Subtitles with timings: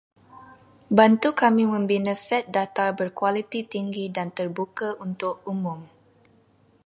[0.97, 5.79] Bantu kami membina set data berkualiti tinggi dan terbuka untuk umum